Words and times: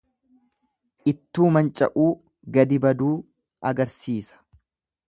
Ittuu 1.11 1.49
manca'uu, 1.57 2.09
gadi 2.57 2.81
baduu 2.87 3.13
agarsiisa. 3.73 4.43